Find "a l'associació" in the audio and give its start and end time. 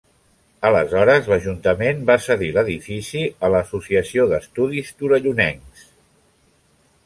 3.49-4.27